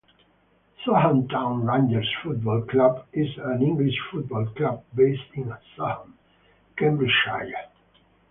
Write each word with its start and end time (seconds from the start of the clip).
Soham 0.83 1.27
Town 1.29 1.63
Rangers 1.63 2.09
Football 2.23 2.63
Club 2.63 3.05
is 3.13 3.27
an 3.37 3.61
English 3.61 3.93
football 4.09 4.47
club 4.47 4.83
based 4.95 5.29
in 5.35 5.53
Soham, 5.77 6.13
Cambridgeshire. 6.75 7.67